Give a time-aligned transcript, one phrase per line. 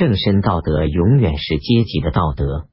[0.00, 2.70] 正身道德永远是阶级的道德，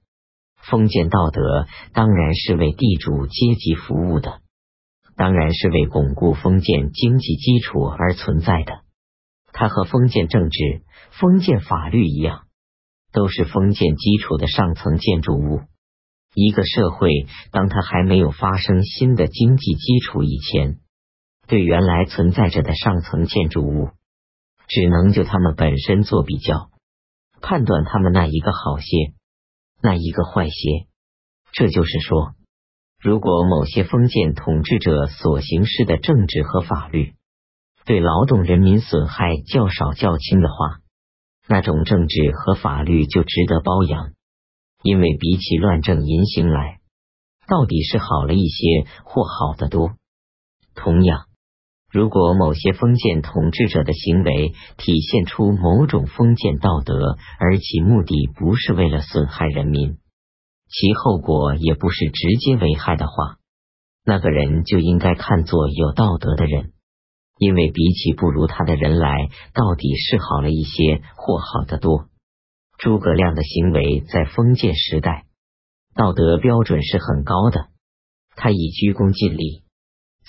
[0.55, 4.39] 封建道德当然是为地主阶级服务的，
[5.17, 8.79] 当然是为巩固封建经济基础而存在的。
[9.51, 10.83] 它和封建政治、
[11.19, 12.45] 封建法律一样，
[13.11, 15.59] 都是封建基础的上层建筑物。
[16.33, 20.77] 一个社会，当它还没有发生新的经济基础以前，
[21.45, 23.89] 对原来存在着的上层建筑物，
[24.69, 26.69] 只能就它们本身做比较，
[27.41, 29.13] 判断他们那一个好些，
[29.81, 30.87] 那一个坏些。
[31.53, 32.33] 这就是说，
[33.01, 37.13] 如果某些封建统治者所行事的政治和法律，
[37.85, 40.81] 对劳动人民损害较少较轻的话，
[41.47, 44.11] 那种政治和法律就值得褒扬。
[44.83, 46.79] 因为比起乱政淫行来，
[47.47, 49.95] 到底是好了一些，或好得多。
[50.75, 51.26] 同样，
[51.97, 59.97] 如果某些封建统治者的行为体现出某种封建道德，而其目的不是为了损害人民，
[60.69, 63.37] 其后果也不是直接危害的话，
[64.05, 66.71] 那个人就应该看作有道德的人，
[67.39, 72.09] 因为比起不如他的人来，到底是好了一些，或好得多。
[72.77, 75.23] 诸葛亮的行为在封建时代
[75.95, 77.69] 道德标准是很高的，
[78.35, 79.63] 他以鞠躬尽瘁，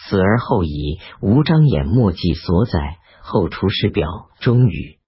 [0.06, 2.98] 死而后已，无张眼墨迹所载。
[3.20, 4.08] 后出师表
[4.40, 4.98] 终于，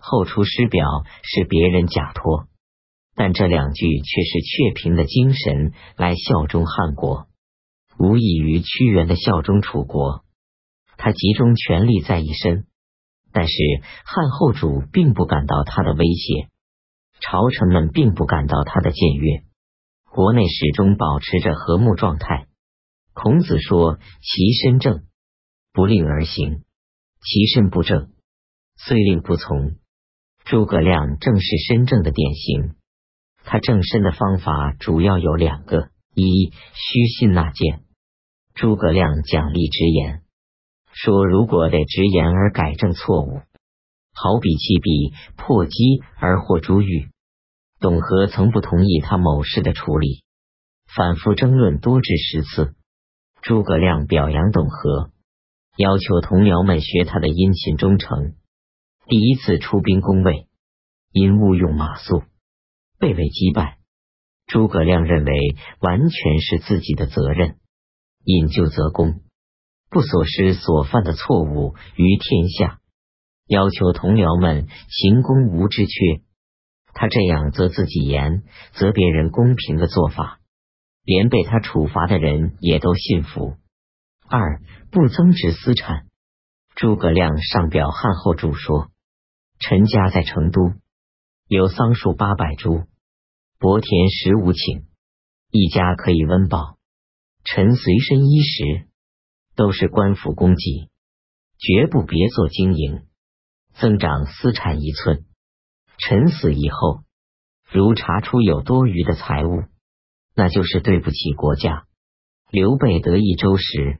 [0.00, 0.86] 后出师表
[1.22, 2.46] 是别人假托，
[3.14, 7.26] 但这两句却是确平的精神来效忠汉国，
[7.98, 10.24] 无异于屈原的效忠楚国。
[10.96, 12.64] 他集中权力在一身，
[13.32, 13.54] 但是
[14.06, 16.48] 汉后主并不感到他的威胁。
[17.20, 19.42] 朝臣们并不感到他的僭越，
[20.10, 22.46] 国内始终保持着和睦状态。
[23.20, 25.02] 孔子说：“其身正，
[25.72, 26.62] 不令而行；
[27.20, 28.12] 其身不正，
[28.76, 29.72] 虽令不从。”
[30.46, 32.76] 诸葛亮正是身正的典型。
[33.42, 37.82] 他正身的方法主要有两个：一，虚心纳谏。
[38.54, 40.22] 诸葛亮奖励直言，
[40.92, 43.40] 说如果得直言而改正错误。
[44.14, 45.74] 好比弃笔破机
[46.20, 47.08] 而获珠玉，
[47.80, 50.22] 董和曾不同意他某事的处理，
[50.86, 52.76] 反复争论多至十次。
[53.42, 55.10] 诸葛亮表扬董和，
[55.76, 58.34] 要求同僚们学他的殷勤忠诚。
[59.06, 60.48] 第一次出兵攻魏，
[61.12, 62.24] 因误用马谡，
[62.98, 63.78] 被魏击败。
[64.46, 65.32] 诸葛亮认为
[65.80, 67.56] 完全是自己的责任，
[68.24, 69.20] 引咎责功，
[69.88, 72.80] 不所失所犯的错误于天下。
[73.46, 76.22] 要求同僚们行公无之缺，
[76.92, 80.40] 他这样则自己严，则别人公平的做法，
[81.08, 83.56] 连被他处罚的人也都信服。
[84.28, 84.60] 二
[84.90, 86.06] 不增值私产。
[86.74, 88.90] 诸葛亮上表汉后主说
[89.58, 90.74] ：“臣家在成都，
[91.46, 92.84] 有桑树八百株，
[93.58, 94.84] 薄田十五顷，
[95.50, 96.76] 一家可以温饱。
[97.42, 98.86] 臣随身衣食
[99.56, 100.90] 都是官府供给，
[101.56, 103.06] 绝不别做经营。”
[103.80, 105.24] 增长私产一寸，
[105.96, 107.04] 臣死以后，
[107.70, 109.62] 如查出有多余的财物，
[110.38, 111.88] 那就是对不起国家。
[112.48, 113.98] 刘备得益州时，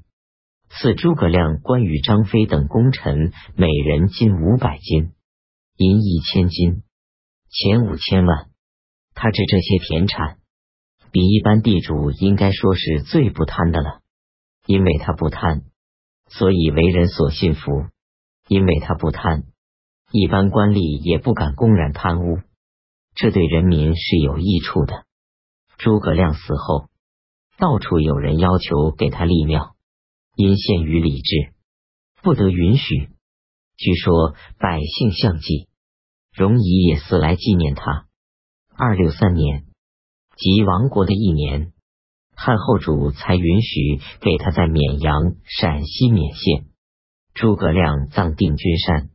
[0.68, 5.10] 赐诸葛亮、关羽、张飞等功臣每人金五百斤，
[5.76, 6.84] 银一千斤，
[7.50, 8.50] 钱五千万。
[9.14, 10.38] 他治这些田产，
[11.10, 14.02] 比一般地主应该说是最不贪的了，
[14.64, 15.62] 因为他不贪，
[16.28, 17.88] 所以为人所信服；
[18.46, 19.42] 因为他不贪。
[20.12, 22.38] 一般官吏也不敢公然贪污，
[23.16, 25.07] 这对人民是有益处的。
[25.78, 26.88] 诸葛亮死后，
[27.56, 29.76] 到处有人要求给他立庙，
[30.34, 31.54] 因限于礼制，
[32.20, 33.10] 不得允许。
[33.76, 35.68] 据说百姓相继，
[36.34, 38.08] 容夷也似来纪念他。
[38.76, 39.66] 二六三年，
[40.36, 41.72] 即亡国的一年，
[42.34, 46.66] 汉后主才允许给他在绵阳（陕西勉县）
[47.34, 49.10] 诸葛亮葬定军山。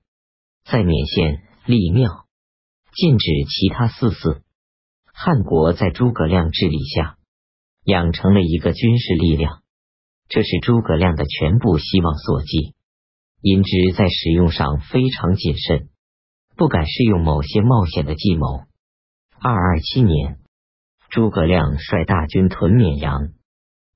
[0.63, 2.25] 在勉县立庙，
[2.93, 4.43] 禁止其他祀祀。
[5.13, 7.17] 汉国在诸葛亮治理下，
[7.85, 9.61] 养成了一个军事力量，
[10.27, 12.73] 这是诸葛亮的全部希望所寄。
[13.41, 15.89] 因之在使用上非常谨慎，
[16.57, 18.63] 不敢试用某些冒险的计谋。
[19.39, 20.39] 二二七年，
[21.09, 23.29] 诸葛亮率大军屯绵阳，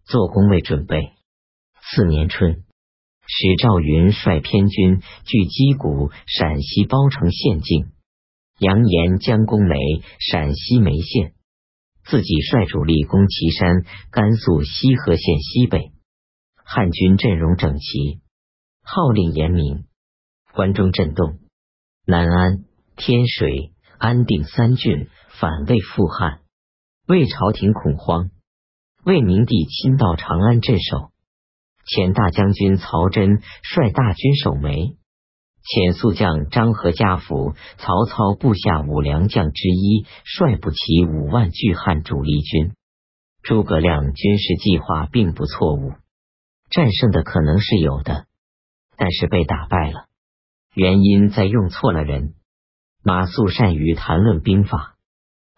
[0.06, 1.14] 做攻卫准备。
[1.81, 2.64] 次年春。
[3.30, 7.92] 使赵云率偏军据击鼓（陕西包城县境），
[8.59, 9.77] 扬言将攻梅
[10.19, 11.33] （陕西眉县），
[12.04, 15.92] 自己率主力攻岐山（甘肃西河县西北）。
[16.65, 18.19] 汉军阵容整齐，
[18.81, 19.86] 号令严明，
[20.54, 21.38] 关中震动。
[22.06, 22.65] 南安、
[22.95, 25.07] 天水、安定三郡，
[25.39, 26.39] 反魏复汉，
[27.07, 28.31] 魏朝廷恐慌。
[29.06, 31.12] 魏明帝亲到长安镇守，
[31.86, 34.97] 遣大将军曹真率大军守梅。
[35.68, 42.72] 遣宿将张合家府曹操部下五良将之一，率不齐五万巨汉主力军。
[43.44, 45.92] 诸葛亮军事计划并不错误，
[46.69, 48.28] 战胜的可能是有的，
[48.96, 50.06] 但是被打败了，
[50.74, 52.34] 原因在用错了人。
[53.04, 54.96] 马谡善于谈论兵法，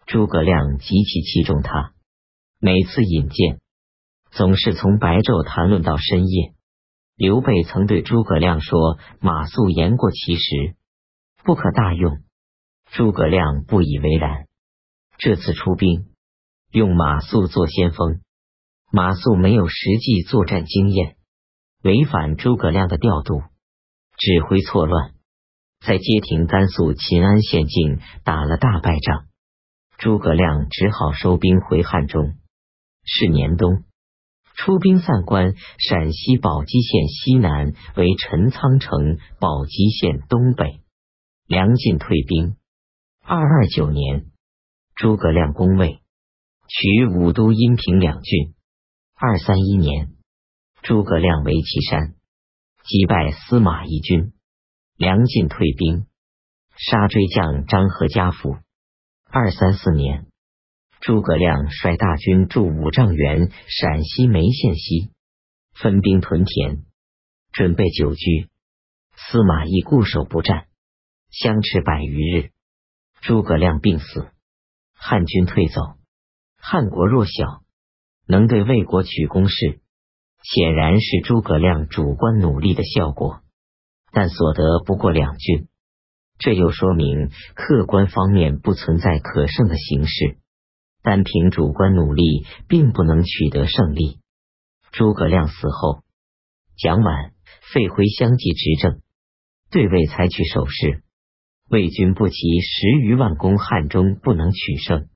[0.06, 1.92] 诸葛亮极其器重他，
[2.60, 3.60] 每次引荐
[4.32, 6.52] 总是从白昼谈论到深夜。
[7.20, 10.74] 刘备曾对诸葛亮说：“马谡言过其实，
[11.44, 12.22] 不可大用。”
[12.92, 14.46] 诸葛亮不以为然。
[15.18, 16.06] 这次出兵，
[16.70, 18.22] 用马谡做先锋，
[18.90, 21.16] 马谡没有实际作战经验，
[21.82, 23.42] 违反诸葛亮的调度，
[24.16, 25.12] 指挥错乱，
[25.84, 29.26] 在街亭甘肃秦安县境打了大败仗。
[29.98, 32.32] 诸葛亮只好收兵回汉中。
[33.04, 33.84] 是年冬。
[34.60, 40.82] 出兵散关，陕西宝鸡县西南为陈仓城，宝鸡县东北。
[41.46, 42.56] 梁晋退兵。
[43.24, 44.26] 二二九年，
[44.94, 46.02] 诸葛亮攻魏，
[46.68, 48.52] 取武都、阴平两郡。
[49.16, 50.10] 二三一年，
[50.82, 52.14] 诸葛亮围岐山，
[52.84, 54.34] 击败司马懿军。
[54.98, 56.04] 梁晋退兵，
[56.76, 58.58] 杀追将张合家父。
[59.24, 60.29] 二三四年。
[61.00, 65.10] 诸葛亮率大军驻五丈原（陕西眉县西），
[65.72, 66.84] 分兵屯田，
[67.52, 68.50] 准备久居。
[69.16, 70.66] 司马懿固守不战，
[71.30, 72.50] 相持百余日，
[73.22, 74.28] 诸葛亮病死，
[74.92, 75.80] 汉军退走。
[76.58, 77.62] 汉国弱小，
[78.26, 79.80] 能对魏国取攻势，
[80.42, 83.40] 显然是诸葛亮主观努力的效果，
[84.12, 85.66] 但所得不过两郡，
[86.38, 90.36] 这又说明客观方面不存在可胜的形势。
[91.02, 94.18] 单凭主观努力，并不能取得胜利。
[94.92, 96.02] 诸葛亮死后，
[96.76, 97.32] 蒋琬、
[97.72, 99.00] 费辉相继执政，
[99.70, 101.02] 对魏采取守势，
[101.68, 105.08] 魏军不齐十余万攻汉中，不能取胜。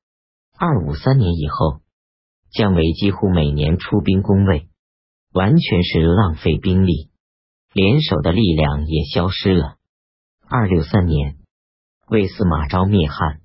[0.56, 1.80] 二五三年以后，
[2.50, 4.68] 姜维几乎每年出兵攻魏，
[5.32, 7.10] 完全是浪费兵力，
[7.72, 9.76] 联手的力量也消失了。
[10.48, 11.36] 二六三年，
[12.08, 13.40] 魏司马昭灭汉。